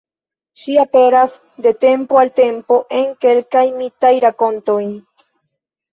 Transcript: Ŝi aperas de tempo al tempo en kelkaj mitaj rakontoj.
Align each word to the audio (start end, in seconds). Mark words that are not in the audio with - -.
Ŝi 0.61 0.77
aperas 0.83 1.35
de 1.65 1.73
tempo 1.85 2.19
al 2.23 2.33
tempo 2.39 2.79
en 3.01 3.07
kelkaj 3.27 3.65
mitaj 3.77 4.15
rakontoj. 4.29 4.83